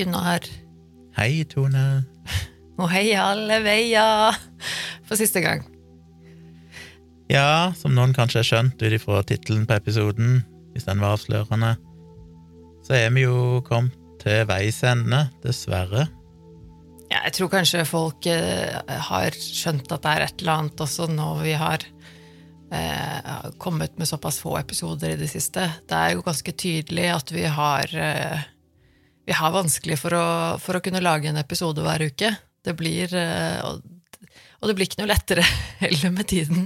[0.00, 0.40] Gunnar.
[1.18, 2.06] Hei, Tone.
[2.80, 4.36] Og hei alle veier!
[5.04, 5.66] For siste gang.
[7.28, 10.38] Ja, som noen kanskje har skjønt ut ifra tittelen på episoden,
[10.72, 11.74] hvis den var avslørende,
[12.86, 16.06] så er vi jo kommet til veis ende, dessverre.
[17.10, 18.80] Ja, jeg tror kanskje folk eh,
[19.10, 21.84] har skjønt at det er et eller annet også når vi har
[22.72, 25.66] eh, kommet med såpass få episoder i det siste.
[25.90, 28.48] Det er jo ganske tydelig at vi har eh,
[29.30, 30.26] Vi har vanskelig for å,
[30.58, 32.32] for å kunne lage en episode hver uke.
[32.66, 33.84] Det blir eh, og,
[34.58, 35.44] og det blir ikke noe lettere
[35.84, 36.64] heller med tiden,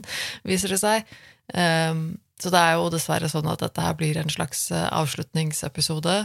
[0.49, 1.11] viser det seg.
[1.53, 6.17] Um, så det er jo dessverre sånn at dette her blir en slags eh, avslutningsepisode.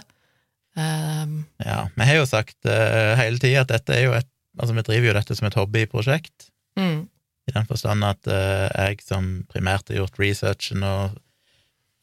[0.80, 4.30] Um, Ja, vi har jo sagt uh, hele tida at dette er jo et
[4.60, 6.98] Altså, vi driver jo dette som et hobbyprosjekt, mm,
[7.48, 11.14] i den forstand at uh, jeg som primært har gjort researchen og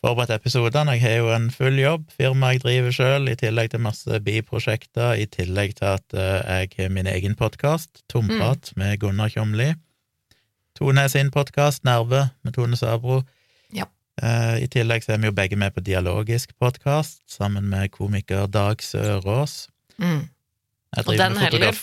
[0.06, 3.82] forberedt episodene, jeg har jo en full jobb, firma jeg driver sjøl, i tillegg til
[3.82, 9.32] masse biprosjekter, i tillegg til at eh, jeg har min egen podkast, Tomprat, med Gunnar
[9.34, 9.72] Kjomli.
[10.78, 13.22] Tone sin podkast, Nerve, med Tone Sabro.
[13.74, 13.88] Ja.
[14.22, 18.46] Eh, I tillegg så er vi jo begge med på Dialogisk podkast, sammen med komiker
[18.46, 19.66] Dag Sørås.
[19.98, 20.22] mm.
[21.04, 21.76] Og den heller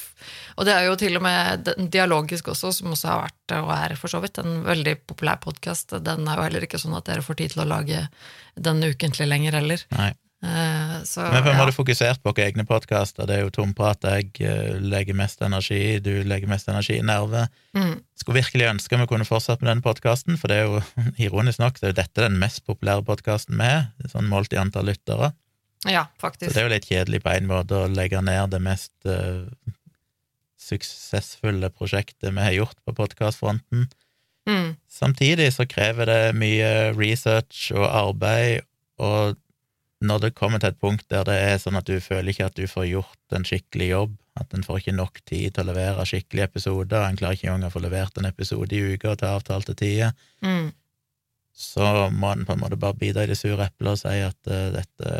[0.57, 3.95] Og det er jo til og med dialogisk også, som også har vært og er
[3.99, 5.95] for så vidt en veldig populær podkast.
[6.05, 8.07] Den er jo heller ikke sånn at dere får tid til å lage
[8.55, 9.87] den ukentlig lenger heller.
[9.97, 10.11] Nei.
[10.43, 11.59] Eh, Så, Men hvem ja.
[11.59, 13.27] har du fokusert på dere egne podkaster.
[13.27, 17.45] Det er jo tomprat jeg eh, legger mest energi du legger mest energi i nerve.
[17.75, 18.01] Mm.
[18.19, 20.81] Skulle virkelig ønske vi kunne fortsatt med den podkasten, for det er jo
[21.27, 24.59] ironisk nok det er jo dette den mest populære podkasten vi har, sånn målt i
[24.59, 25.31] antall lyttere.
[25.89, 26.51] Ja, faktisk.
[26.51, 29.43] Så det er jo litt kjedelig på en måte å legge ned det mest uh,
[30.63, 33.87] suksessfulle prosjektet vi har gjort på podkastfronten.
[34.49, 34.75] Mm.
[34.91, 38.65] Samtidig så krever det mye research og arbeid,
[38.99, 39.37] og
[40.03, 42.57] når det kommer til et punkt der det er sånn at du føler ikke at
[42.59, 46.05] du får gjort en skikkelig jobb, at en får ikke nok tid til å levere
[46.09, 49.75] skikkelige episoder, en klarer ikke engang å få levert en episode i uka til avtalte
[49.79, 50.73] tider, Mm.
[51.55, 54.51] så må en på en måte bare bite i det sure eplet og si at
[54.51, 55.11] uh, dette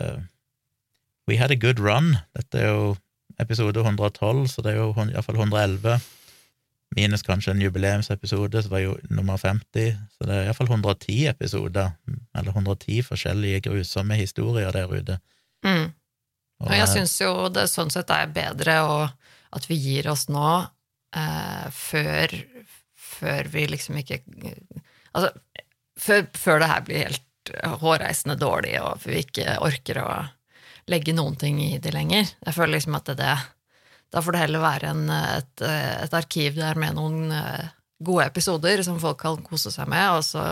[1.28, 2.17] We had a good run.
[2.35, 2.95] Dette er jo
[3.41, 5.97] episode 112, så det er jo iallfall 111.
[6.94, 9.95] Minus kanskje en jubileumsepisode, som var jo nummer 50.
[10.13, 11.95] Så det er iallfall 110 episoder,
[12.38, 15.17] eller 110 forskjellige grusomme historier der ute.
[15.66, 15.89] Mm.
[16.62, 18.97] Og, Og jeg syns jo det sånn sett er bedre å,
[19.57, 20.51] at vi gir oss nå,
[21.17, 22.35] eh, før,
[22.95, 24.22] før vi liksom ikke
[25.13, 25.28] Altså,
[26.01, 27.51] før, før det her blir helt
[27.83, 30.07] hårreisende dårlig, og vi ikke orker å
[30.91, 32.27] legge noen ting i det lenger.
[32.45, 33.38] Jeg føler liksom at det, det
[34.13, 37.71] Da får det heller være en, et, et arkiv der med noen eh,
[38.03, 40.44] gode episoder som folk kan kose seg med, og så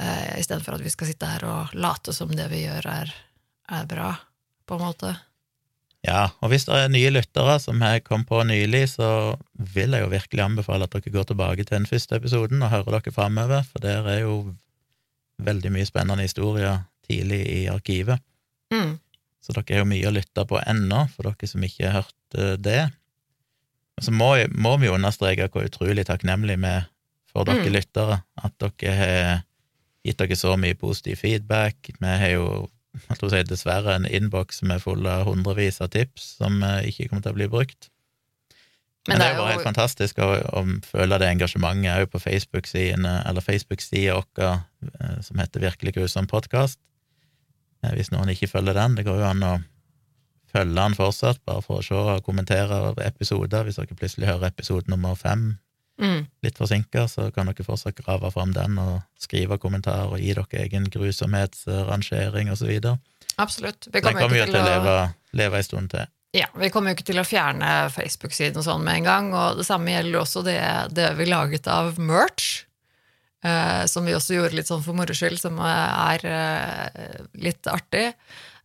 [0.00, 3.14] eh, istedenfor at vi skal sitte her og late som det vi gjør, er,
[3.78, 4.10] er bra,
[4.66, 5.14] på en måte.
[6.06, 9.36] Ja, og hvis det er nye lyttere som jeg kom på nylig, så
[9.74, 12.98] vil jeg jo virkelig anbefale at dere går tilbake til den første episoden og hører
[12.98, 14.36] dere framover, for der er jo
[15.42, 18.22] veldig mye spennende historier tidlig i arkivet.
[18.74, 18.98] Mm.
[19.44, 22.38] Så dere har jo mye å lytte på ennå, for dere som ikke har hørt
[22.38, 22.80] eh, det.
[23.98, 26.88] Og så må, må vi jo understreke hvor utrolig takknemlig vi er
[27.28, 27.74] for dere Mm.
[27.74, 29.44] lyttere, at dere har
[30.06, 31.90] gitt dere så mye positiv feedback.
[31.98, 32.68] Vi har jo
[33.08, 36.88] jeg tror jeg, dessverre en innboks som er full av hundrevis av tips som eh,
[36.90, 37.90] ikke kommer til å bli brukt.
[39.08, 40.26] Men, det er jo bare helt fantastisk å,
[40.58, 46.28] å føle det engasjementet òg på Facebook-sidene, eller Facebook-sida vår eh, som heter Virkelig grusom
[46.28, 46.80] podkast.
[47.84, 49.54] Eh, Hvis noen ikke følger den, det går jo an å
[50.48, 53.66] følge den fortsatt, bare for å se og kommentere episoder.
[53.66, 55.58] Hvis dere plutselig hører episode nummer fem
[56.00, 56.20] mm.
[56.46, 60.62] litt forsinka, så kan dere fortsatt grave fram den og skrive kommentarer og gi dere
[60.64, 62.98] egen grusomhetsrangering videre.
[63.38, 63.86] Absolutt.
[63.86, 64.94] Vi Den kommer, kommer jo til å, leve,
[65.38, 66.08] leve en stund til.
[66.34, 69.60] ja, vi kommer jo ikke til å fjerne Facebook-siden og sånn med en gang, og
[69.60, 70.58] det samme gjelder også det,
[70.96, 72.64] det vi laget av merch.
[73.44, 78.10] Eh, som vi også gjorde litt sånn for moro skyld, som er uh, litt artig.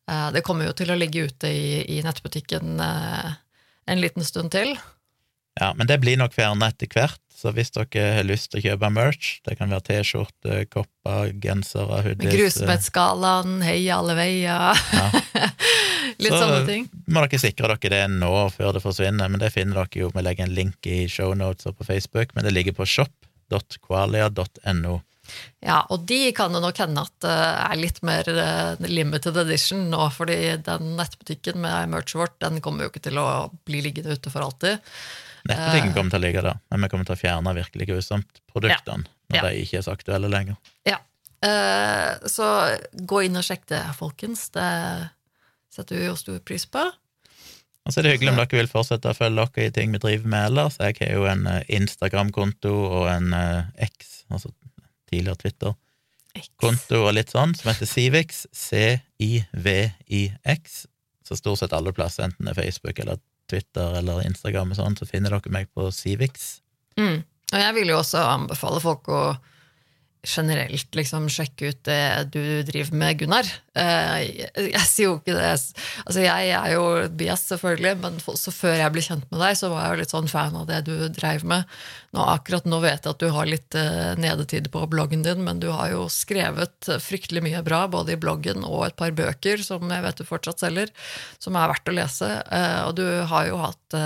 [0.10, 4.76] Uh, det kommer jo til å ligge ute i, i nettbutikken en liten stund til.
[5.60, 8.64] Ja, men det blir nok fjernet etter hvert, så hvis dere har lyst til å
[8.64, 14.82] kjøpe merch, det kan være T-skjorte, kopper, gensere, hoodies Grusbettskalaen, heia hei alle veier.
[16.24, 16.88] litt Så- sånne ting.
[17.06, 20.10] må dere sikre dere det nå før det forsvinner, men det finner dere jo.
[20.16, 22.88] Vi legger en link i shownotes og på Facebook, men det ligger på
[23.54, 25.00] shop.qualia.no.
[25.64, 27.34] Ja, og de kan det nok hende at det
[27.64, 30.36] er litt mer eh, limited edition nå, fordi
[30.66, 33.28] den nettbutikken med merchet vårt, den kommer jo ikke til å
[33.66, 34.84] bli liggende ute for alltid.
[35.48, 39.40] Nettbutikken kommer til å ligge der, men vi kommer til å fjerne virkelig grusomt-produktene når
[39.40, 39.42] Ja.
[39.48, 40.60] de ikke er så aktuelle lenger.
[40.88, 41.00] Ja.
[41.44, 42.46] Eh, så
[42.94, 44.50] gå inn og sjekk det, folkens.
[44.56, 44.68] Det
[45.74, 46.84] setter vi jo stor pris på.
[47.84, 50.00] Og så er det hyggelig om dere vil fortsette å følge dere i ting vi
[50.00, 50.76] driver med ellers.
[50.80, 54.50] Jeg har jo en eh, Instagram-konto og en eh, X, altså
[55.12, 59.42] tidligere Twitter-konto og litt sånn, som heter Civix, C-I-V-I-X.
[61.28, 63.18] Så stort sett alle plasser, enten det er Facebook eller
[63.52, 66.34] Twitter eller Instagram og sånn, så finner dere meg på Civix.
[67.00, 67.20] Mm.
[67.54, 69.36] Og jeg vil jo også anbefale folk å
[70.24, 73.48] generelt liksom sjekke ut det du driver med, Gunnar.
[73.76, 78.54] Eh, jeg, jeg sier jo ikke det Altså, jeg er jo bias, selvfølgelig, men også
[78.56, 80.80] før jeg ble kjent med deg, så var jeg jo litt sånn fan av det
[80.88, 81.68] du dreiv med.
[82.16, 85.60] Nå, akkurat nå vet jeg at du har litt uh, nedetid på bloggen din, men
[85.60, 89.92] du har jo skrevet fryktelig mye bra, både i bloggen og et par bøker som
[89.92, 90.94] jeg vet du fortsatt selger,
[91.44, 92.32] som er verdt å lese.
[92.48, 94.00] Uh, og du har jo hatt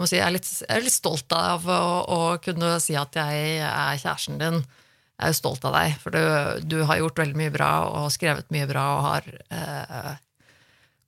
[0.00, 3.16] jeg si, jeg er litt, jeg er litt stolt av å, å, kunne si at
[3.16, 4.68] jeg er kjæresten din jeg
[5.20, 7.70] er jo stolt av deg, for du, du, har gjort veldig mye bra
[8.00, 10.12] og skrevet mye bra og har eh,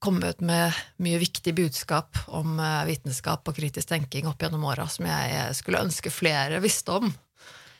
[0.03, 5.09] kommet med mye viktig budskap om eh, vitenskap og kritisk tenking opp gjennom åra som
[5.09, 7.12] jeg skulle ønske flere visste om.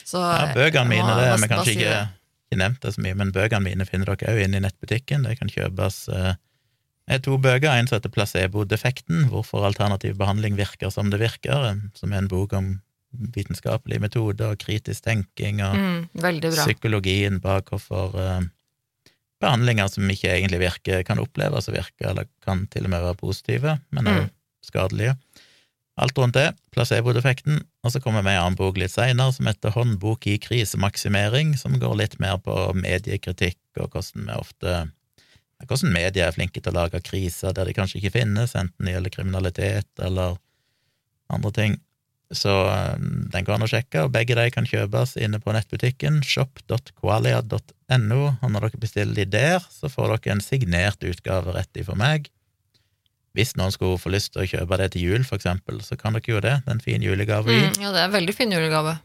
[0.03, 1.99] Så, ja, bøkene mine, det vi kanskje ikke,
[2.49, 5.29] ikke nevnt det så mye, men bøkene mine finner dere òg inne i nettbutikken.
[5.29, 11.13] De kan kjøpes eh, to bøker, en som heter Placebo-defekten, hvorfor alternativ behandling virker som
[11.13, 12.75] det virker, som er en bok om
[13.13, 18.43] vitenskapelig metoder, og kritisk tenking og mm, psykologien bak hvorfor uh,
[19.43, 23.21] behandlinger som ikke egentlig virker, kan oppleves å virke, eller kan til og med være
[23.21, 24.35] positive, men også mm.
[24.69, 25.17] skadelige.
[26.03, 29.49] Alt rundt det, placebo-defekten, og så kommer vi med en annen bok litt seinere som
[29.51, 34.77] heter Håndbok i krisemaksimering, som går litt mer på mediekritikk og hvordan vi ofte
[35.69, 38.97] hvordan media er flinke til å lage kriser der de kanskje ikke finnes, enten det
[38.97, 40.39] gjelder kriminalitet eller
[41.33, 41.77] andre ting.
[42.33, 46.23] Så um, den går an å sjekke, og begge de kan kjøpes inne på nettbutikken
[46.25, 51.97] shop.qualia.no, og når dere bestiller de der, så får dere en signert utgave rett ifra
[51.99, 52.31] meg.
[53.37, 56.17] Hvis noen skulle få lyst til å kjøpe det til jul, for eksempel, så kan
[56.17, 56.59] dere jo det.
[56.65, 57.53] Det er en fin julegave.
[57.53, 58.99] Mm, ja, det er en veldig fin julegave.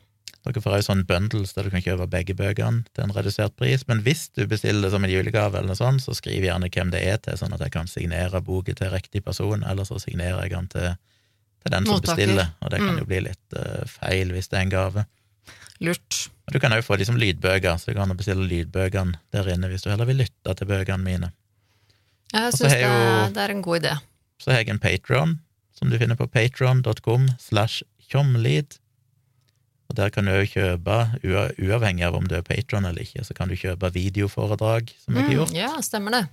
[0.47, 3.83] Dere får òg sånn bundles der du kan kjøpe begge bøkene til en redusert pris,
[3.89, 6.93] men hvis du bestiller det som en julegave, eller noe sånt, så skriv gjerne hvem
[6.93, 10.45] det er til, sånn at jeg kan signere boka til riktig person, eller så signerer
[10.45, 10.89] jeg den til
[11.63, 12.15] til den som Mottaker.
[12.15, 12.99] bestiller, og det kan mm.
[13.01, 15.05] jo bli litt uh, feil hvis det er en gave.
[15.83, 16.19] Lurt.
[16.47, 19.69] Og Du kan òg få de som lydbøker, så du kan bestille lydbøkene der inne
[19.71, 21.31] hvis du heller vil lytte til bøkene mine.
[22.33, 22.87] Jeg syns det,
[23.35, 23.93] det, er en god idé.
[24.39, 25.37] Så har jeg en Patron,
[25.75, 28.79] som du finner på patron.com slash tjomlid.
[29.87, 33.35] Og der kan du òg kjøpe, uavhengig av om du er patron eller ikke, så
[33.37, 35.55] kan du kjøpe videoforedrag, som jeg har mm, gjort.
[35.55, 36.23] ja, stemmer det.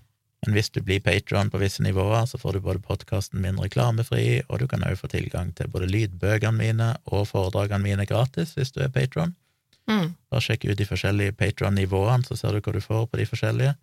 [0.44, 4.42] Men hvis du blir patron på visse nivåer, så får du både podkasten min reklamefri,
[4.48, 8.74] og du kan òg få tilgang til både lydbøkene mine og foredragene mine gratis hvis
[8.74, 9.32] du er patron.
[9.88, 10.12] Mm.
[10.32, 13.74] Bare sjekk ut de forskjellige patron-nivåene, så ser du hva du får på de forskjellige.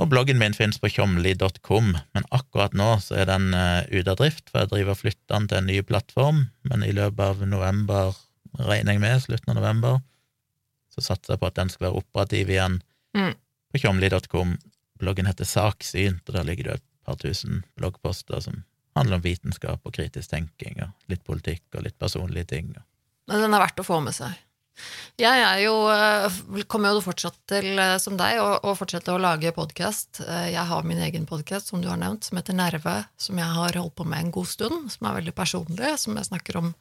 [0.00, 4.16] Og bloggen min finnes på tjomli.com, men akkurat nå så er den uh, ute av
[4.22, 7.42] drift, for jeg driver og flytter den til en ny plattform, men i løpet av
[7.44, 8.14] november,
[8.56, 10.00] regner jeg med, slutten av november,
[10.94, 12.80] så satser jeg på at den skal være operativ igjen
[13.18, 13.34] mm.
[13.70, 14.56] på tjomli.com.
[15.00, 18.62] Bloggen heter Saksynt, og der ligger det et par tusen bloggposter som
[18.98, 22.72] handler om vitenskap og kritisk tenking, og litt politikk og litt personlige ting.
[23.30, 24.36] Den er verdt å få med seg.
[25.20, 29.52] Jeg er jo, eh, kommer jo fortsatt til, eh, som deg, å fortsette å lage
[29.52, 30.22] podkast.
[30.26, 33.44] Eh, jeg har min egen podkast, som du har nevnt, som heter Nerve, som jeg
[33.44, 36.74] har holdt på med en god stund, som er veldig personlig, som jeg snakker om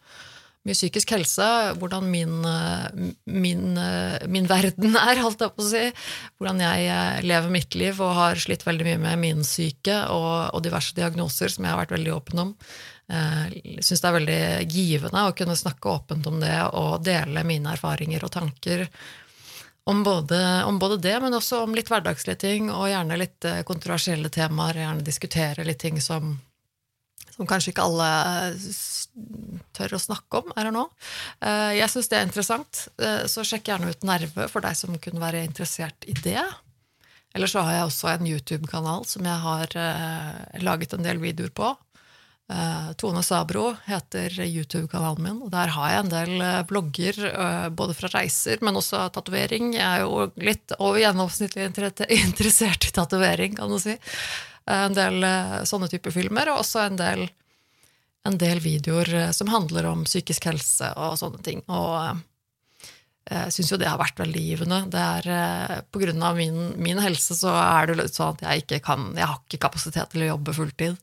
[0.68, 1.46] mye psykisk helse,
[1.80, 5.86] hvordan min, eh, min, eh, min, verden er, holdt jeg på å si.
[6.38, 10.52] Hvordan jeg eh, lever mitt liv og har slitt veldig mye med min syke og,
[10.54, 12.56] og diverse diagnoser som jeg har vært veldig åpen om.
[13.10, 17.72] Jeg syns det er veldig givende å kunne snakke åpent om det og dele mine
[17.74, 18.84] erfaringer og tanker
[19.90, 20.38] om både,
[20.70, 24.84] om både, det, men også om litt hverdagslige ting, og gjerne litt kontroversielle temaer.
[24.84, 26.36] Gjerne diskutere litt ting som
[27.40, 28.08] som kanskje ikke alle
[29.76, 30.86] tør å snakke om, her og nå.
[31.40, 34.98] Eh, jeg syns det er interessant, eh, så sjekk gjerne ut Nerve for deg som
[35.00, 36.44] kunne være interessert i det.
[37.38, 41.54] Eller så har jeg også en YouTube-kanal som jeg har eh, laget en del videoer
[41.56, 41.76] på.
[42.98, 47.20] Tone Sabro heter YouTube-kanalen min, og der har jeg en del blogger
[47.78, 49.76] både fra reiser, men også tatovering.
[49.76, 51.68] Jeg er jo litt over gjennomsnittlig
[52.24, 53.94] interessert i tatovering, kan du si
[54.70, 57.28] en del eh, sånne typer filmer, og også en del,
[58.28, 61.64] en del videoer eh, som handler om psykisk helse og sånne ting.
[61.68, 62.22] Og eh,
[63.30, 64.84] jeg syns jo det har vært veldig givende.
[64.94, 68.80] Det er, på grunn av min, min, helse så er det sånn at jeg ikke
[68.88, 70.98] kan Jeg har ikke kapasitet til å jobbe fulltid.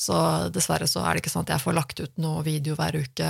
[0.00, 0.16] Så
[0.50, 3.26] dessverre så er det ikke sånn at jeg får lagt ut noe video hver uke,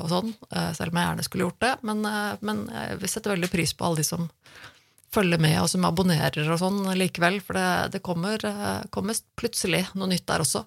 [0.00, 1.72] og sånn, selv om jeg gjerne skulle gjort det.
[1.84, 2.00] Men,
[2.40, 4.24] men jeg setter veldig pris på alle de som
[5.16, 7.40] følger med, og som abonnerer og sånn likevel.
[7.44, 10.66] For det, det kommer, eh, kommer, plutselig noe nytt der også.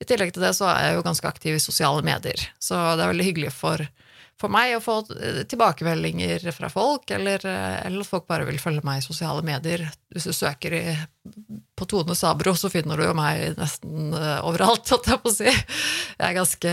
[0.00, 3.04] I tillegg til det så er jeg jo ganske aktiv i sosiale medier, så det
[3.04, 3.82] er veldig hyggelig for,
[4.40, 8.60] for meg å få eh, tilbakemeldinger fra folk, eller, eh, eller at folk bare vil
[8.62, 9.84] følge meg i sosiale medier.
[10.14, 10.84] Hvis du søker i,
[11.76, 15.50] på Tone Sabro, så finner du jo meg nesten overalt, holdt jeg på å si.
[15.50, 16.72] Jeg er ganske,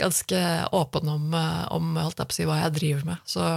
[0.00, 0.40] ganske
[0.80, 1.36] åpen om,
[1.76, 3.28] om jeg på å si, hva jeg driver med.
[3.28, 3.50] Så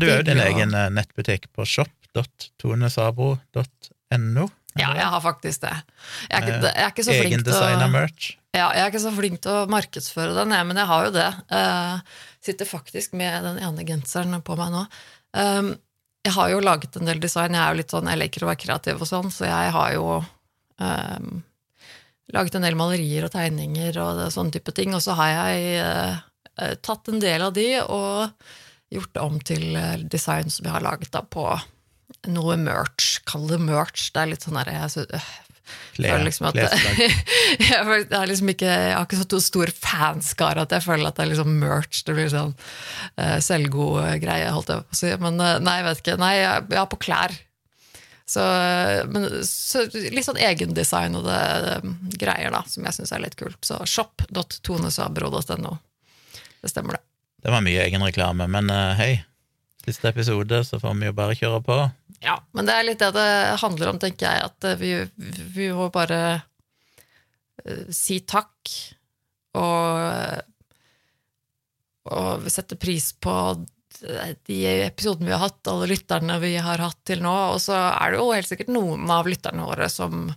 [0.00, 4.44] du har jo din egen eh, nettbutikk på shop.tonesabro.no.
[4.80, 5.76] Ja, jeg har faktisk det.
[6.30, 8.24] Jeg er ikke, jeg er ikke så flink til Egendesigna å merch.
[8.56, 11.12] Ja, jeg er ikke så flink til å markedsføre den, jeg, men jeg har jo
[11.12, 11.30] det.
[11.52, 11.96] Uh,
[12.44, 14.82] sitter faktisk med den ene genseren på meg nå.
[15.36, 15.68] Um,
[16.22, 18.50] jeg har jo laget en del design, jeg er jo litt sånn, jeg liker å
[18.52, 21.28] være kreativ og sånn, så jeg har jo um,
[22.32, 26.20] laget en del malerier og tegninger og sånne type ting, og så har jeg eh,
[26.62, 28.48] eh, tatt en del av de og
[28.92, 31.46] gjort om til eh, design som jeg har laget da på
[32.30, 33.16] noe merch.
[33.28, 34.10] Kall det merch.
[34.12, 35.30] Det er litt sånn der, jeg, sy- øh,
[35.96, 36.72] føler liksom at jeg,
[37.72, 41.32] er liksom ikke, jeg har ikke så stor fanskare at jeg føler at det er
[41.32, 42.02] liksom merch.
[42.06, 45.14] Det blir sånn uh, selvgod greie, holdt jeg på å si.
[45.22, 46.18] Men uh, nei, jeg vet ikke.
[46.22, 47.38] Nei, jeg, jeg har på klær.
[48.32, 53.12] Så, eh, men, så litt sånn egendesign og det, det, greier, da, som jeg syns
[53.12, 53.58] er litt kult.
[53.66, 55.74] Så shop.tonesabro.no.
[56.62, 57.11] Det stemmer, det.
[57.42, 59.12] Det var mye egenreklame, men eh, hei,
[59.82, 61.78] siste episode, så får vi jo bare kjøre på.
[62.22, 63.28] Ja, men det er litt det det
[63.62, 64.92] handler om, tenker jeg, at eh, vi,
[65.56, 68.70] vi må bare uh, si takk
[69.58, 70.38] og,
[72.14, 73.34] og sette pris på
[74.46, 78.14] de episodene vi har hatt, alle lytterne vi har hatt til nå, og så er
[78.14, 80.30] det jo helt sikkert noen av lytterne våre som,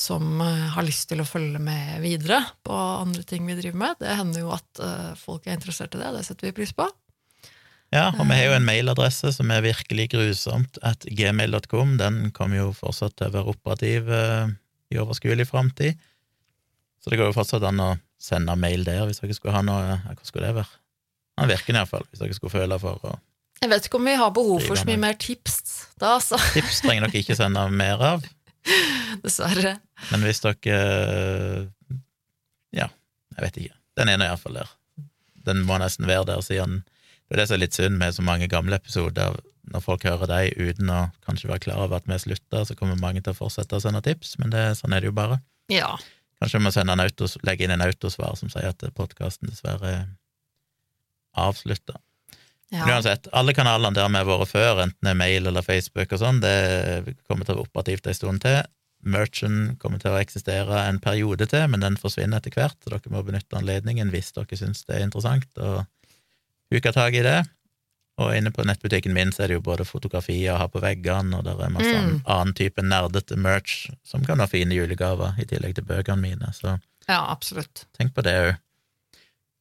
[0.00, 4.00] som eh, har lyst til å følge med videre på andre ting vi driver med.
[4.00, 6.88] Det hender jo at eh, folk er interessert i det, det setter vi pris på.
[7.90, 11.96] Ja, og vi har jo en mailadresse som er virkelig grusomt, at gmail.com.
[11.98, 14.52] Den kommer jo fortsatt til å være operativ eh,
[14.94, 15.98] i overskuelig framtid.
[17.02, 17.90] Så det går jo fortsatt an å
[18.20, 20.78] sende mail der hvis dere skulle ha noe Hva skulle det være?
[21.40, 23.14] Han virker iallfall, hvis dere skulle føle for å
[23.62, 25.56] Jeg vet ikke om vi har behov for så mye mer tips
[25.96, 26.36] da, altså.
[26.52, 28.28] Tips trenger dere ikke sende mer av,
[29.24, 29.78] Dessverre.
[30.10, 30.78] Men hvis dere
[32.74, 32.86] Ja,
[33.36, 33.76] jeg vet ikke.
[33.98, 34.72] Den ene er iallfall der.
[35.46, 36.82] Den må nesten være der, siden
[37.30, 39.36] det er det som er litt synd med så mange gamle episoder.
[39.70, 42.98] Når folk hører deg uten å kanskje være klar over at vi slutter, så kommer
[42.98, 45.38] mange til å fortsette å sende tips, men det, sånn er det jo bare.
[45.70, 45.92] Ja.
[46.42, 49.92] Kanskje vi må sende en autos, legge inn en autosvar som sier at podkasten dessverre
[49.92, 50.08] er
[51.38, 52.00] avslutta.
[52.74, 52.82] ja.
[52.88, 56.22] Uansett, alle kanalene der vi har vært før, enten det er mail eller Facebook og
[56.24, 58.58] sånn, det kommer til å være operativt en stund til.
[59.02, 63.12] Merchen kommer til å eksistere en periode til, men den forsvinner etter hvert, så dere
[63.14, 65.86] må benytte anledningen hvis dere syns det er interessant, og
[66.74, 67.38] huke tak i det.
[68.20, 71.38] Og inne på nettbutikken min så er det jo både fotografier å ha på veggene,
[71.38, 72.00] og det er masse Mm.
[72.00, 76.52] annen, annen type nerdete merch som kan ha fine julegaver, i tillegg til bøkene mine,
[76.52, 76.76] så
[77.08, 77.86] ja, absolutt.
[77.96, 78.58] Tenk på det òg.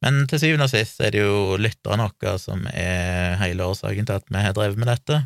[0.03, 4.15] Men til syvende og sist er det jo lytterne våre som er hele årsaken til
[4.19, 5.17] at vi har drevet med dette.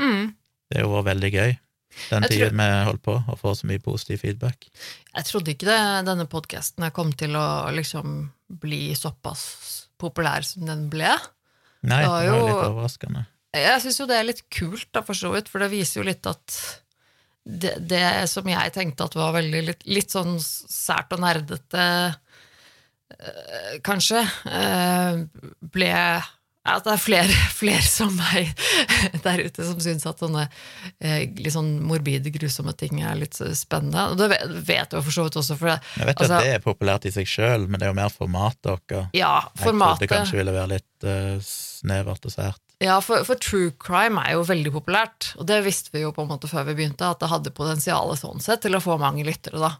[0.00, 0.32] Mm.
[0.70, 1.52] Det har jo vært veldig gøy,
[2.10, 4.68] den tida vi holdt på, og får så mye positiv feedback.
[5.14, 5.78] Jeg trodde ikke det,
[6.08, 8.30] denne podkasten kom til å liksom
[8.62, 11.10] bli såpass populær som den ble.
[11.82, 13.26] Nei, Det var jo- litt overraskende.
[13.54, 16.06] Jeg syns jo det er litt kult, da, for så vidt, for det viser jo
[16.06, 16.58] litt at
[17.48, 22.14] det, det som jeg tenkte at var veldig litt, litt sånn sært og nerdete,
[23.18, 24.20] eh, kanskje,
[24.52, 25.22] eh,
[25.64, 25.92] ble
[26.68, 28.50] at det er flere, flere som meg
[29.24, 30.46] der ute som syns at sånne
[31.00, 34.08] eh, litt sånn morbide, grusomme ting er litt spennende.
[34.12, 34.30] Og det
[34.66, 36.64] vet- jeg for så vidt også, for det, Jeg vet jo Altså- at det er
[36.66, 39.08] populært i seg sjøl, men det er jo mer formatet deres.
[39.16, 42.60] ja, Jeg trodde det kanskje ville være litt uh, snevert og sært.
[42.78, 46.22] Ja, for, for true crime er jo veldig populært, og det visste vi jo på
[46.22, 49.24] en måte før vi begynte, at det hadde potensial sånn sett til å få mange
[49.26, 49.72] lyttere, da.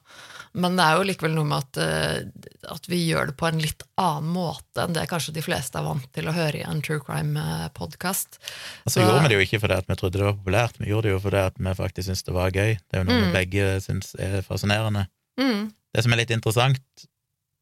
[0.59, 3.61] Men det er jo likevel noe med at, eh, at vi gjør det på en
[3.63, 6.81] litt annen måte enn det kanskje de fleste er vant til å høre i en
[6.83, 8.41] true crime-podkast.
[8.89, 11.11] Altså gjorde vi det jo ikke fordi at vi trodde det var populært, vi gjorde
[11.11, 12.75] det jo fordi at vi faktisk syntes det var gøy.
[12.81, 13.37] Det er jo noe vi Mm.
[13.37, 15.07] begge syns er fascinerende.
[15.39, 15.71] Mm.
[15.95, 17.07] Det som er litt interessant,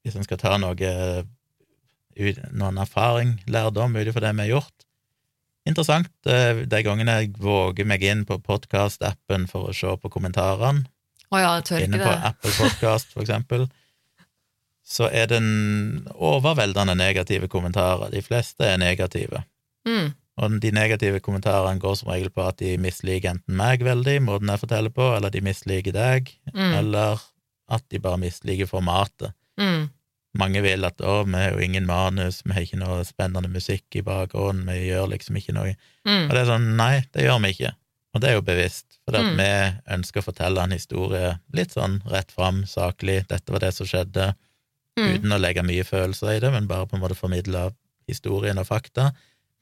[0.07, 1.27] hvis en skal ta noe
[2.57, 4.86] noen erfaring, lærdom, ut ifra det vi har gjort
[5.67, 10.85] Interessant eh, de gangene jeg våger meg inn på podkast-appen for å se på kommentarene,
[11.35, 12.13] oh ja, inne på.
[12.31, 13.67] Apple Podcast, for eksempel,
[14.87, 15.41] så er det
[16.15, 18.13] overveldende negative kommentarer.
[18.15, 19.43] De fleste er negative.
[19.89, 20.13] Mm.
[20.37, 24.53] Og de negative kommentarene går som regel på at de misliker enten meg veldig, måten
[24.53, 26.73] jeg forteller på, eller de misliker deg, Mm.
[26.79, 27.19] eller
[27.69, 29.33] at de bare misliker formatet.
[29.59, 29.89] Mm.
[30.37, 33.97] Mange vil at å, vi har jo ingen manus, vi har ikke noe spennende musikk
[33.97, 35.77] i bakgrunnen, vi gjør liksom ikke noe
[36.07, 36.29] Mm.
[36.29, 37.71] Og det er sånn, nei, det gjør vi ikke.
[38.15, 39.37] Og det er jo bevisst, for Mm.
[39.37, 43.27] vi ønsker å fortelle en historie litt sånn rett fram, saklig.
[43.27, 44.35] Dette var det som skjedde,
[44.97, 45.15] Mm.
[45.17, 47.75] uten å legge mye følelser i det, men bare på en måte formidle
[48.09, 49.13] historien og fakta.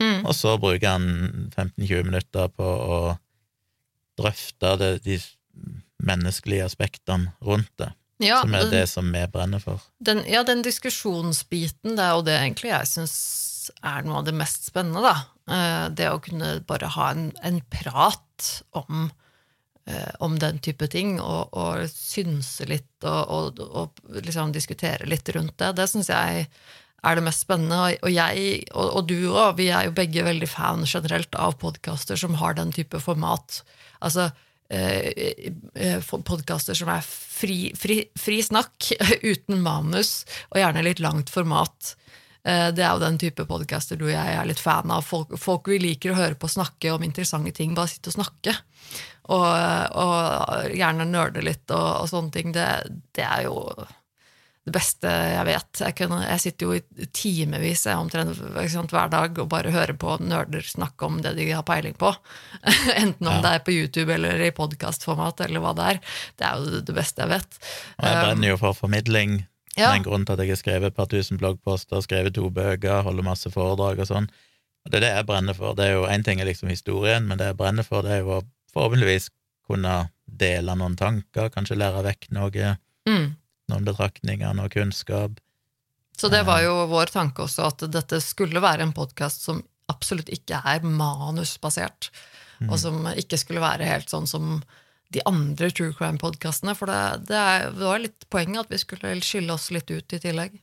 [0.00, 0.26] Mm.
[0.26, 3.19] Og så bruker han 15-20 minutter på å
[4.19, 5.19] drøfte det, de
[6.04, 7.88] menneskelige aspektene rundt det,
[8.23, 9.80] Ja, som er det som vi brenner for.
[9.99, 13.16] Den, ja, den diskusjonsbiten, det er jo det egentlig jeg syns
[13.83, 15.14] er noe av det mest spennende, da.
[15.50, 19.11] Eh, Det å kunne bare ha en, en prat om,
[19.88, 25.28] eh, om den type ting, og, og synse litt og, og, og liksom diskutere litt
[25.35, 25.73] rundt det.
[25.80, 26.47] Det syns jeg
[27.04, 27.97] er det mest spennende.
[28.02, 32.16] Og- jeg, og, og du òg, vi er jo begge veldig fan generelt av podkaster
[32.21, 33.62] som har den type format.
[34.00, 34.30] Altså
[36.28, 38.92] podkaster som er fri, fri, fri snakk,
[39.33, 41.94] uten manus, og gjerne litt langt format.
[42.44, 45.04] Eh, Det er jo den type podkaster du og jeg er litt fan av.
[45.06, 48.56] Folk, folk vi liker å høre på snakke om interessante ting, bare sitte og snakke.
[49.33, 49.47] Og,
[49.97, 52.52] og gjerne nerde litt og, og sånne ting.
[52.52, 52.66] Det,
[53.16, 53.56] det er jo
[54.64, 55.80] det beste jeg vet.
[55.83, 58.38] Jeg, kunne, jeg sitter jo i timevis omtrent
[58.73, 62.14] sant, hver dag og bare hører på nerder snakke om det de har peiling på.
[63.02, 63.42] Enten om Ja.
[63.44, 66.00] det er på YouTube eller i podkastformat eller hva det er.
[66.40, 67.59] Det er jo det beste jeg vet.
[67.99, 69.37] Og jeg brenner jo for formidling.
[69.76, 69.90] Ja.
[69.90, 72.49] Det er en grunn til at jeg har skrevet et par tusen bloggposter, skrevet to
[72.54, 74.30] bøker, holder masse foredrag og sånn.
[74.85, 75.76] Og det er det jeg brenner for.
[75.76, 78.25] Det er jo Én ting er liksom historien, men det jeg brenner for, det er
[78.25, 78.42] jo å
[78.73, 79.28] forhåpentligvis
[79.68, 79.94] kunne
[80.28, 83.35] dele noen tanker, kanskje lære vekk noe, Mm.
[83.73, 85.38] Noen betraktninger, noe kunnskap.
[86.18, 90.30] Så det var jo vår tanke også, at dette skulle være en podkast som absolutt
[90.33, 92.11] ikke er manusbasert,
[92.62, 92.68] Mm.
[92.71, 94.61] og som ikke skulle være helt sånn som
[95.11, 99.11] de andre true crime-podkastene, for det, det, er, det var litt poenget at vi skulle
[99.26, 100.54] skille oss litt ut i tillegg.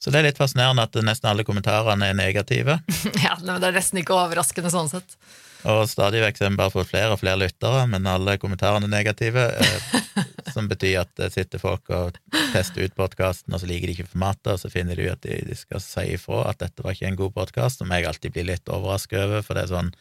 [0.00, 2.76] Så det er litt fascinerende at nesten alle kommentarene er negative,
[3.24, 5.16] ja, men Det er nesten ikke overraskende sånn sett.
[5.64, 8.94] og stadig vekk har vi bare fått flere og flere lyttere, men alle kommentarene er
[9.00, 12.18] negative, eh, som betyr at det sitter folk og
[12.52, 15.22] tester ut podkasten, og så liker de ikke formatet, og så finner de ut at
[15.26, 18.48] de, skal si ifra at dette var ikke en god podkast, som jeg alltid blir
[18.50, 19.92] litt overrasket over, for det er sånn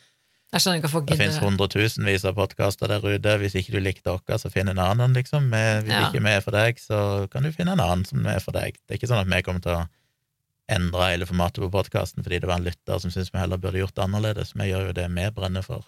[1.13, 3.35] Det finnes hundretusenvis av podkaster der ute.
[3.37, 5.51] Hvis ikke du likte oss, så finn en annen, liksom.
[5.53, 6.07] Hvis Ja.
[6.09, 8.73] ikke vi er for deg, så kan du finne en annen som er for deg.
[8.87, 9.87] Det er ikke sånn at vi kommer til å
[10.69, 13.77] endre hele formatet på podkasten fordi det var en lytter som syntes vi heller burde
[13.81, 14.53] gjort det annerledes.
[14.55, 15.85] Vi gjør jo det vi brenner for.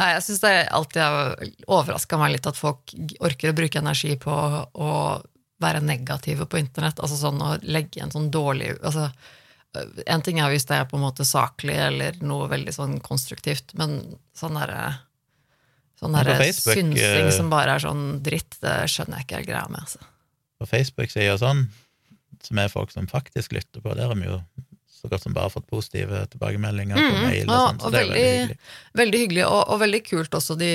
[0.00, 1.34] Nei, jeg syns det alltid har
[1.68, 4.94] overraska meg litt at folk orker å bruke energi på å
[5.60, 7.02] være negative på internett.
[7.04, 9.10] Altså sånn å legge en sånn dårlig altså,
[10.08, 13.76] En ting er hvis det er på en måte saklig eller noe veldig sånn konstruktivt,
[13.78, 14.00] men
[14.34, 14.96] sånn derre
[16.00, 19.66] Sånn Facebook, synsing eh, som bare er sånn dritt, det skjønner jeg ikke helt greia
[19.68, 19.82] med.
[19.84, 20.06] Altså.
[20.56, 21.66] På Facebook-sida sånn,
[22.40, 24.38] som er folk som faktisk lytter på, der er vi jo
[25.00, 27.92] så godt som bare fått positive tilbakemeldinger på Mm, mail og ja, sånn, så og
[27.92, 28.58] det er veldig veldig- hyggelig.
[29.00, 30.70] Veldig hyggelig, og, og veldig kult også de,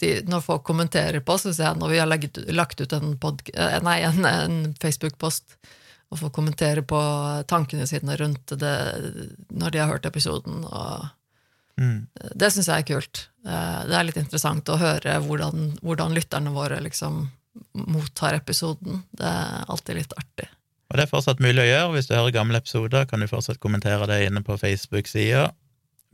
[0.00, 3.12] de, når folk kommenterer på, oss, jeg, når vi har lagt, lagt ut en,
[3.54, 5.56] eh, en, en Facebook-post,
[6.10, 6.98] og får kommentere på
[7.52, 8.74] tankene sine rundt det
[9.52, 10.64] når de har hørt episoden.
[10.64, 11.08] Og
[11.78, 12.08] Mm.
[12.34, 13.28] det syns jeg er kult.
[13.46, 17.28] Eh, Det er litt interessant å høre hvordan, hvordan lytterne våre liksom
[17.74, 19.04] mottar episoden.
[19.14, 20.48] Det er alltid litt artig.
[20.88, 21.92] Og det er fortsatt mulig å gjøre.
[21.94, 25.50] Hvis du hører gamle episoder, kan du fortsatt kommentere det inne på Facebook-sida.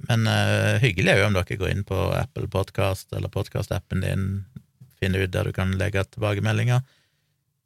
[0.08, 4.24] Men uh, hyggelig er jo om dere går inn på Apple Podcast eller podkastappen din,
[4.98, 6.82] finner ut der du kan legge tilbakemeldinger.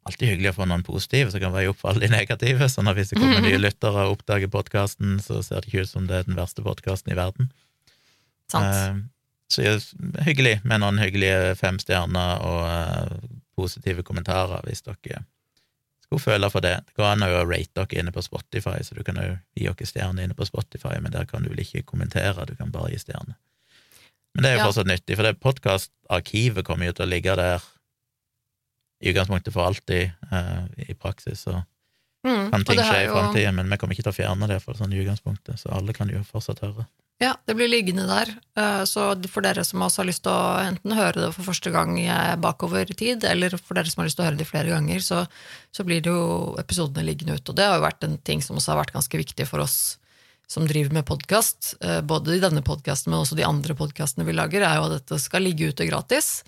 [0.07, 2.69] Alltid hyggelig å få noen positive, som kan veie opp for alle de negative.
[2.69, 5.91] Sånn at hvis det kommer nye lyttere og oppdager podkasten, så ser det ikke ut
[5.91, 7.49] som det er den verste podkasten i verden.
[8.53, 8.69] Sant?
[8.69, 9.01] Uh,
[9.49, 9.65] Så
[10.21, 15.23] hyggelig med noen hyggelige fem stjerner og uh, positive kommentarer hvis dere
[16.09, 16.75] skulle føle for det.
[16.89, 19.85] Det går an å rate dere inne på Spotify, så du kan jo gi dere
[19.89, 23.01] stjerner inne på Spotify, men der kan du vel ikke kommentere, du kan bare gi
[23.03, 23.37] stjerner.
[24.33, 24.65] Men det er jo Ja.
[24.71, 27.61] fortsatt nyttig, for det podkastarkivet kommer jo til å ligge der
[29.01, 31.63] i utgangspunktet for alltid, uh, i praksis, så
[32.25, 34.73] Mm, kan ting skje i framtida, men vi kommer ikke til å fjerne det for
[34.75, 36.85] sånn i utgangspunktet, så alle kan jo fortsatt høre.
[37.19, 38.29] Ja, det blir liggende der.
[38.55, 41.71] Eh, Så for dere som også har lyst til å enten høre det for første
[41.73, 44.47] gang eh, bakover i tid, eller for dere som har lyst til å høre det
[44.47, 45.25] flere ganger, så,
[45.75, 47.51] så blir det jo episodene liggende ute.
[47.51, 49.97] Og det har jo vært en ting som også har vært ganske viktig for oss
[50.49, 51.75] som driver med podkast.
[52.09, 55.19] Både i denne podkasten, men også de andre podkastene vi lager, er jo at dette
[55.21, 56.39] skal ligge ute gratis.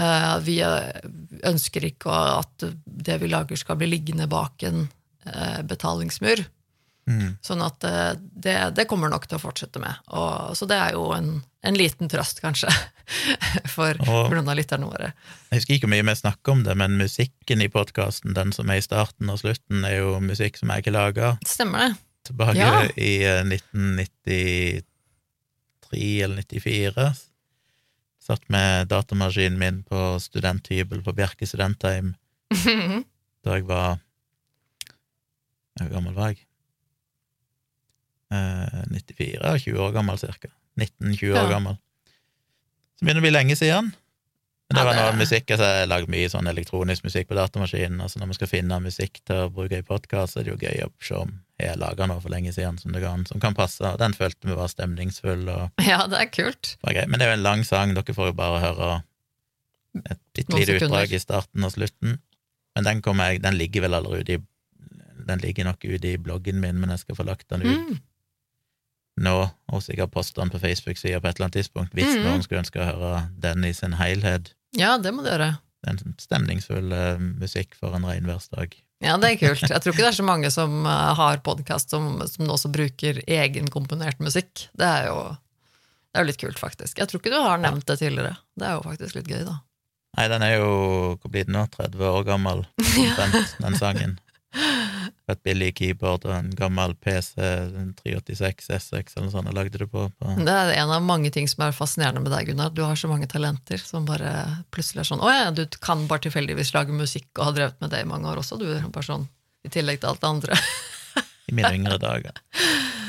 [0.00, 1.00] Eh, Vi eh,
[1.48, 4.86] ønsker ikke at det vi lager skal bli liggende bak en
[5.26, 6.44] eh, betalingsmur.
[7.06, 7.36] Mm.
[7.44, 9.94] Sånn at eh, det, det kommer nok til å fortsette med.
[10.18, 11.28] Og, så det er jo en,
[11.62, 12.66] en liten trøst, kanskje,
[13.76, 15.12] for blant noen av lytterne våre.
[15.52, 18.66] Jeg husker ikke hvor mye vi snakker om det, men musikken i podkasten, den som
[18.74, 21.92] er i starten og slutten, er jo musikk som jeg ikke laga Stemmer det?
[22.26, 22.82] tilbake Ja.
[22.98, 24.82] i eh, 1993
[26.26, 27.06] eller 94.
[28.26, 32.16] Satt med datamaskinen min på studenthybel på Bjerke studentheim
[33.46, 34.00] da jeg var
[35.78, 36.42] Hvor gammel var jeg?
[38.32, 40.48] Eh, 94, 20 år gammel cirka.
[40.80, 41.48] 19-20 år Ja.
[41.50, 41.78] gammel.
[42.96, 43.92] Så begynner det å bli lenge siden.
[44.66, 48.00] Men det var noe musikk, altså Jeg har lagd mye sånn elektronisk musikk på datamaskinen.
[48.02, 50.82] Altså Når vi skal finne musikk til å bruke i podkast, er det jo gøy
[50.82, 53.54] å se om jeg har laga noe for lenge siden som, det kan, som kan
[53.54, 53.92] passe.
[53.98, 56.76] Den følte vi var stemningsfull og Ja, det er kult.
[56.82, 58.90] Men det er jo en lang sang, dere får jo bare høre
[60.10, 62.18] et bitte lite utdrag i starten og slutten.
[62.74, 64.42] Men den, jeg, den ligger vel allerede i
[65.26, 67.96] Den ligger nok ute i bloggen min, men jeg skal få lagt den ut Mm.
[69.16, 69.36] Nå,
[69.72, 72.24] og sikkert poste den på Facebook-sida på et eller annet tidspunkt, hvis Mhm.
[72.26, 74.52] noen skulle ønske å høre den i sin helhet.
[74.76, 75.58] Ja, det må du gjøre.
[75.82, 78.74] Det er en stemningsfull uh, musikk for en regnværsdag.
[79.04, 79.60] Ja, det er kult.
[79.68, 83.20] Jeg tror ikke det er så mange som uh, har podkast som, som også bruker
[83.28, 84.68] egenkomponert musikk.
[84.76, 86.96] Det er jo det er jo litt kult, faktisk.
[86.98, 88.38] Jeg tror ikke du har nevnt det tidligere.
[88.56, 89.58] Det er jo faktisk litt gøy, da.
[90.16, 90.68] Nei, den er jo
[91.20, 91.66] Hvor blir den nå?
[91.76, 94.18] 30 år gammel, omtrent, den sangen.
[95.26, 99.80] Et billig keyboard og en gammel PC, en 386 SX eller noe sånt, jeg lagde
[99.82, 100.04] det på.
[100.06, 100.34] på.
[100.46, 102.70] Det er en av mange ting som er fascinerende med deg, Gunnar.
[102.70, 104.30] Du har så mange talenter som bare
[104.74, 107.90] plutselig er sånn Å ja, du kan bare tilfeldigvis lage musikk og har drevet med
[107.94, 108.68] det i mange år også, du.
[108.94, 109.26] Bare sånn,
[109.66, 110.60] I tillegg til alt det andre.
[111.50, 112.38] i mine yngre dager.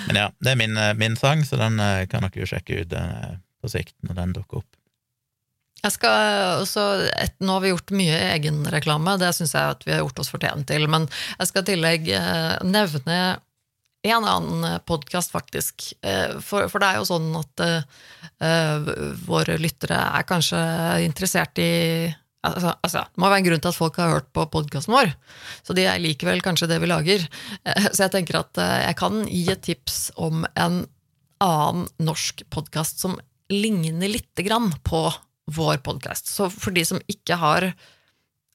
[0.08, 2.82] Men ja, det er min, eh, min sang, så den eh, kan dere jo sjekke
[2.82, 4.77] ut eh, på sikt når den dukker opp.
[5.84, 9.94] Jeg skal også, et, Nå har vi gjort mye egenreklame, det syns jeg at vi
[9.94, 10.88] har gjort oss fortjent til.
[10.92, 11.06] Men
[11.38, 13.20] jeg skal i tillegg eh, nevne
[14.08, 15.90] en annen podkast, faktisk.
[16.06, 18.94] Eh, for, for det er jo sånn at eh,
[19.28, 20.62] våre lyttere er kanskje
[21.08, 21.74] interessert i
[22.48, 25.10] Altså, altså, Det må være en grunn til at folk har hørt på podkasten vår,
[25.68, 27.26] så de liker vel kanskje det vi lager.
[27.66, 30.78] Eh, Så jeg tenker at eh, jeg kan gi et tips om en
[31.44, 33.18] annen norsk podkast som
[33.52, 35.02] ligner lite grann på
[35.48, 36.28] vår podkast.
[36.32, 37.70] Så for de som ikke har,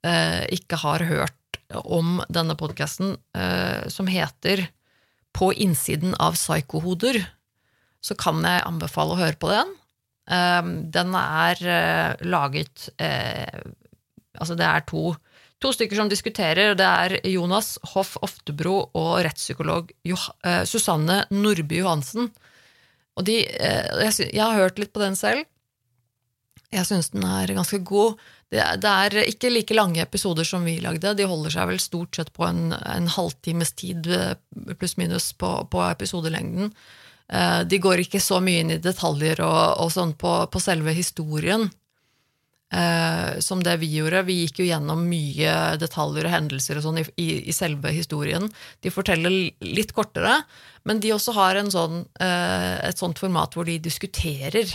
[0.05, 4.69] eh, ikke har hørt om denne podkasten, eh, som heter
[5.33, 7.27] På innsiden av psykohoder,
[8.05, 9.71] så kan jeg anbefale å høre på den.
[10.29, 13.63] Eh, den er eh, laget eh,
[14.39, 15.15] Altså, det er to,
[15.61, 16.75] to stykker som diskuterer.
[16.77, 22.31] Det er Jonas Hoff Oftebro og rettspsykolog Joh- eh, Susanne Nordby Johansen.
[23.17, 25.45] Og de, jeg har hørt litt på den selv.
[26.73, 28.21] Jeg syns den er ganske god.
[28.53, 31.13] Det, det er ikke like lange episoder som vi lagde.
[31.19, 34.35] De holder seg vel stort sett på en, en halvtimes tid, eh,
[34.81, 36.73] pluss minus, på, på episodelengden.
[37.29, 40.95] Eh, De går ikke så mye inn i detaljer og, og sånn på, på selve
[40.97, 41.67] historien
[42.73, 44.25] eh, som det vi gjorde.
[44.29, 48.49] Vi gikk jo gjennom mye detaljer og hendelser og sånn i, i, i selve historien.
[48.81, 50.39] De forteller litt kortere,
[50.89, 54.73] men de også har sånn, et sånt format hvor de diskuterer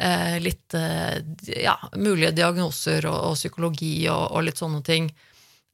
[0.00, 1.20] eh, litt eh,
[1.62, 5.10] ja, mulige diagnoser og, og psykologi og, og litt sånne ting.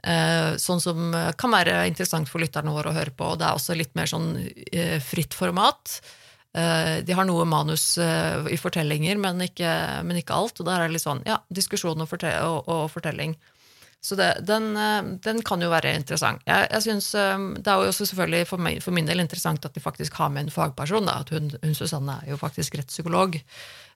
[0.07, 3.33] Eh, sånn som eh, kan være interessant for lytterne våre å høre på.
[3.33, 4.31] Og det er også litt mer sånn
[4.71, 5.99] eh, fritt format.
[6.55, 9.71] Eh, de har noe manus i fortellinger, men ikke,
[10.07, 10.61] men ikke alt.
[10.61, 13.37] Og der er det litt sånn ja, diskusjon og, forte og, og fortelling.
[13.99, 14.77] Så det, den,
[15.25, 16.45] den kan jo være interessant.
[16.47, 17.09] Jeg, jeg synes,
[17.59, 20.31] Det er jo også selvfølgelig for, meg, for min del interessant at de faktisk har
[20.31, 21.11] med en fagperson.
[21.11, 23.41] Da, at hun, hun Susanne er jo faktisk rettspsykolog.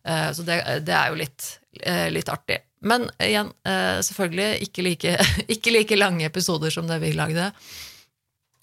[0.04, 1.48] Eh, Så det, det er jo litt,
[1.82, 2.58] eh, litt artig.
[2.82, 5.16] Men igjen, eh, selvfølgelig ikke like,
[5.54, 7.52] ikke like lange episoder som det vi lagde.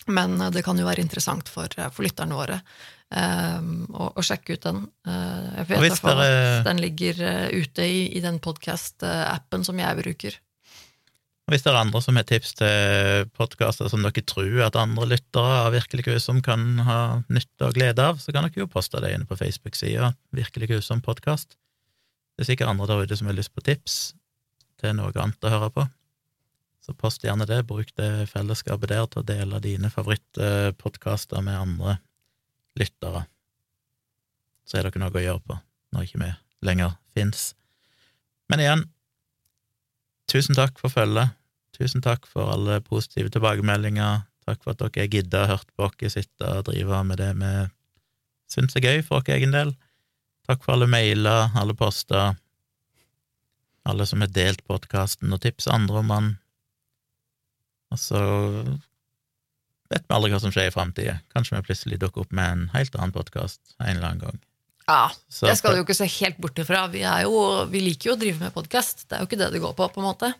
[0.09, 2.61] Men det kan jo være interessant for, for lytterne våre
[3.09, 4.79] å, sjekke ut den.
[5.05, 5.81] Jeg vet
[6.21, 6.25] dere-
[6.59, 7.19] at den ligger
[7.53, 10.37] ute i, i den podkast-appen som jeg bruker.
[11.49, 15.07] Og hvis det er andre som har tips til podkaster som dere tror at andre
[15.09, 19.01] lyttere av Virkelig grusom kan ha nytte og glede av, så kan dere jo poste
[19.01, 21.55] det inne på Facebook-sida Virkelig grusom podkast.
[22.37, 23.95] Det er sikkert andre der ute som har lyst på tips
[24.77, 25.87] til noe annet å høre på.
[26.85, 27.63] Så post gjerne det.
[27.65, 31.97] Bruk det fellesskapet der til å dele dine favorittpodkaster med andre
[32.77, 33.23] lyttere.
[34.69, 35.57] Så er dere noe å gjøre på
[35.97, 36.31] når ikke vi
[36.69, 37.55] lenger fins.
[38.53, 38.87] Men igjen,
[40.29, 41.38] tusen takk for følget.
[41.79, 44.25] Tusen takk for alle positive tilbakemeldinger.
[44.49, 47.53] Takk for at dere gidda å hørt på oss sitte og drive med det vi
[48.49, 49.71] syns er gøy for vår egen del.
[50.49, 52.35] Takk for alle mailer, alle poster,
[53.87, 56.29] alle som har delt podkasten og tipsa andre om den.
[57.93, 58.21] Og så
[59.89, 61.19] vet vi aldri hva som skjer i framtida.
[61.33, 64.43] Kanskje vi plutselig dukker opp med en helt annen podkast en eller annen gang.
[64.89, 66.87] Ja, Så det skal du jo ikke se helt bort ifra.
[66.89, 67.33] Vi, jo,
[67.69, 69.05] vi liker jo å drive med podkast.
[69.05, 70.33] Det er jo ikke det det går på, på en måte.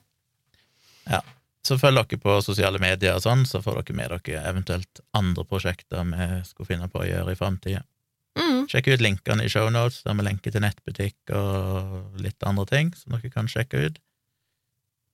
[1.10, 1.22] Ja.
[1.66, 5.44] Så følg dere på sosiale medier og sånn, så får dere med dere eventuelt andre
[5.46, 7.82] prosjekter vi skulle finne på å gjøre i framtida.
[8.40, 8.64] Mm.
[8.72, 13.16] Sjekk ut linkene i shownotes, der vi lenker til nettbutikk og litt andre ting som
[13.18, 14.00] dere kan sjekke ut.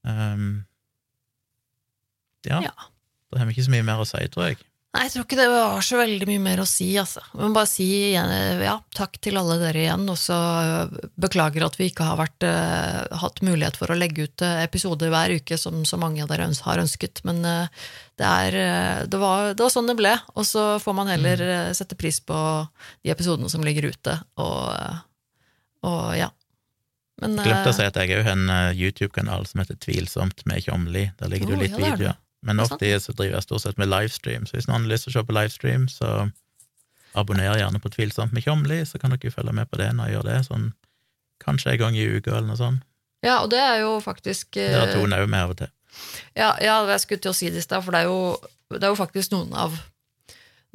[0.05, 0.65] Um,
[2.45, 2.73] ja, Ja.
[3.31, 4.59] da har vi ikke så mye mer å si, tror jeg.
[4.95, 7.19] Nei, jeg tror ikke det var så veldig mye mer å si, altså.
[7.35, 11.89] Men bare si ja, takk til alle dere igjen, og så øh, beklager at vi
[11.91, 15.83] ikke har vært, øh, hatt mulighet for å legge ut øh, episoder hver uke, som
[15.89, 17.25] så mange av dere har ønsket.
[17.27, 18.59] Men det, er,
[19.11, 22.23] det, var, det var sånn det ble, og så får man heller øh, sette pris
[22.23, 22.39] på
[23.03, 24.71] de episodene som ligger ute, og,
[25.91, 26.31] og ja.
[27.19, 31.09] Men Glemte å si at jeg òg har en YouTube-kanal som heter Tvilsomt med Tjomli.
[31.19, 32.21] Der ligger det jo litt ja, videoer.
[32.45, 35.07] Men er tida så driver jeg stort sett med livestream, så hvis noen har lyst
[35.07, 36.09] til å se på livestream, så
[37.17, 40.17] abonner gjerne på Tvilsomt med Tjomli, så kan dere følge med på det når jeg
[40.17, 40.67] gjør det, sånn
[41.43, 42.85] kanskje en gang i uka eller noe sånt.
[43.25, 45.73] ja, og det er jo faktisk Det har øh, Tone òg med av og til.
[46.35, 48.37] Ja, ja, jeg skulle til å si det i stad, for det er, jo,
[48.75, 49.75] det er jo faktisk noen av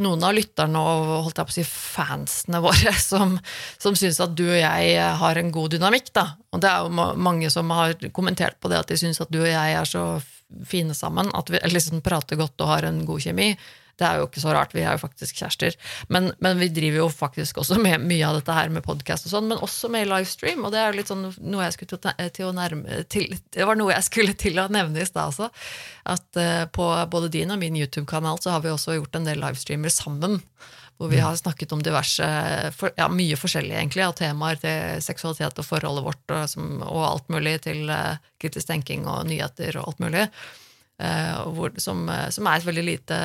[0.01, 3.37] noen av lytterne og holdt jeg på å si fansene våre som,
[3.77, 6.13] som syns at du og jeg har en god dynamikk.
[6.17, 6.27] da.
[6.55, 9.43] Og det er jo mange som har kommentert på det, at de syns at du
[9.43, 10.07] og jeg er så
[10.67, 11.31] fine sammen.
[11.37, 13.53] At vi liksom prater godt og har en god kjemi.
[14.01, 15.75] Det er jo ikke så rart, vi er jo faktisk kjærester.
[16.09, 19.35] Men, men vi driver jo faktisk også med mye av dette her med podkast og
[19.35, 20.63] sånn, men også med livestream.
[20.65, 21.99] Og det er jo litt sånn noe jeg skulle
[22.33, 25.51] til, å- nærme til, Det var noe jeg skulle til å nevne i stad også.
[26.17, 29.43] At uh, på både din og min YouTube-kanal så har vi også gjort en del
[29.45, 30.41] livestreamer sammen.
[31.01, 32.27] Hvor vi har snakket om diverse,
[32.77, 37.05] for, ja, mye forskjellig egentlig, av temaer til seksualitet og forholdet vårt, og, som, og
[37.07, 40.27] alt mulig, til uh, kritisk tenking og nyheter og alt mulig.
[41.01, 43.19] Uh, hvor, som, eh, som er et veldig lite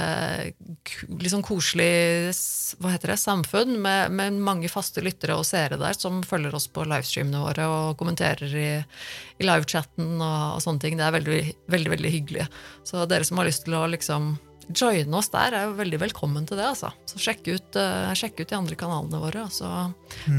[1.20, 2.32] liksom koselig
[2.80, 6.70] hva heter det, samfunn med, med mange faste lyttere og seere der som følger oss
[6.72, 10.96] på livestreamene våre og kommenterer i, i livechatten og, og sånne ting.
[10.96, 11.42] Det er veldig,
[11.76, 12.48] veldig, veldig hyggelig.
[12.88, 14.38] Så dere som har lyst til å liksom
[14.74, 16.66] joine oss der, er jo veldig velkommen til det.
[16.72, 16.90] altså.
[17.10, 19.46] Så sjekk ut, uh, sjekk ut de andre kanalene våre.
[19.54, 19.68] Så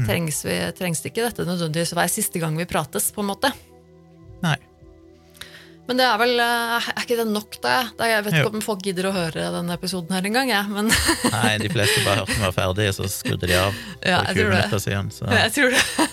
[0.07, 3.53] trengs, vi, trengs det ikke dette nødvendigvis hver siste gang vi prates, på en måte.
[4.43, 4.57] Nei.
[5.87, 7.77] Men det er vel eh, Er ikke det nok, da?
[8.03, 8.41] Jeg vet Jo.
[8.43, 10.67] ikke om folk gidder å høre denne episoden her engang, jeg.
[10.67, 10.91] Men
[11.37, 14.41] Nei, de fleste bare hørte den var ferdig, og så skrudde de av Ja, jeg
[14.41, 14.81] tror det.
[14.83, 15.11] siden.
[15.39, 16.09] Jeg tror det.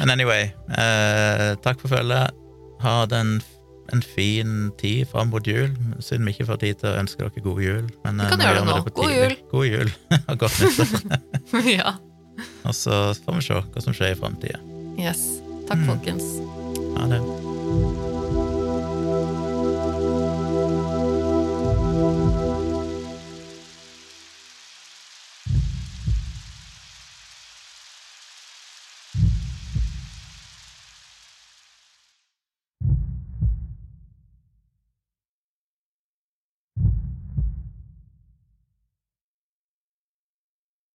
[0.00, 2.36] Men anyway, eh, takk for følget.
[2.84, 3.38] Ha den
[3.92, 7.44] en fin tid fram mot jul, siden vi ikke får tid til å ønske dere
[7.44, 7.90] god jul.
[8.04, 8.78] Men, Vi eh, kan gjøre det nå.
[8.86, 9.36] Det God jul.
[9.50, 9.94] God jul.
[10.30, 11.70] Og godt nyttår.
[11.78, 11.94] ja.
[12.62, 14.60] Og så får vi se hva som skjer i framtida.
[15.00, 15.24] Yes.
[15.68, 16.28] Takk, folkens.
[16.96, 17.22] Ha det.